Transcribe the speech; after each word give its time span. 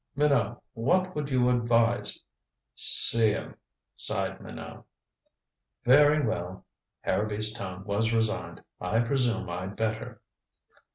"Minot 0.15 0.59
what 0.73 1.13
would 1.13 1.29
you 1.29 1.47
advise?" 1.51 2.17
"See 2.73 3.33
him," 3.33 3.53
sighed 3.95 4.41
Minot. 4.41 4.83
"Very 5.85 6.25
well." 6.25 6.65
Harrowby's 7.01 7.53
tone 7.53 7.83
was 7.83 8.11
resigned. 8.11 8.63
"I 8.79 9.01
presume 9.01 9.47
I'd 9.47 9.75
better." 9.75 10.19